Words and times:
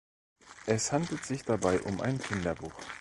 Es 0.65 0.91
handelt 0.93 1.23
sich 1.27 1.43
dabei 1.43 1.79
um 1.79 2.01
ein 2.01 2.17
Kinderbuch. 2.17 2.73